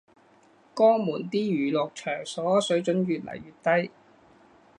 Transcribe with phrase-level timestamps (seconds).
[0.75, 3.91] 江門啲娛樂場所水準越來越低